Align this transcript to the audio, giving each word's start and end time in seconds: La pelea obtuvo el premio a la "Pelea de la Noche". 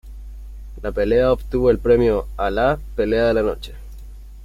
La 0.81 0.91
pelea 0.91 1.31
obtuvo 1.31 1.69
el 1.69 1.77
premio 1.77 2.25
a 2.35 2.49
la 2.49 2.79
"Pelea 2.95 3.25
de 3.25 3.33
la 3.35 3.43
Noche". 3.43 3.73